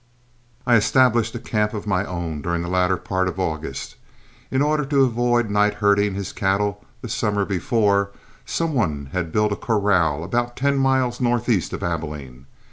I 0.65 0.77
established 0.77 1.35
a 1.35 1.39
camp 1.39 1.75
of 1.75 1.85
my 1.85 2.03
own 2.05 2.41
during 2.41 2.63
the 2.63 2.69
latter 2.69 2.97
part 2.97 3.27
of 3.27 3.39
August. 3.39 3.97
In 4.49 4.63
order 4.63 4.83
to 4.83 5.03
avoid 5.03 5.51
night 5.51 5.75
herding 5.75 6.15
his 6.15 6.33
cattle 6.33 6.83
the 7.03 7.07
summer 7.07 7.45
before, 7.45 8.09
some 8.43 8.73
one 8.73 9.09
had 9.11 9.31
built 9.31 9.51
a 9.51 9.55
corral 9.55 10.23
about 10.23 10.55
ten 10.57 10.79
miles 10.79 11.21
northeast 11.21 11.71
of 11.71 11.83
Abilene. 11.83 12.47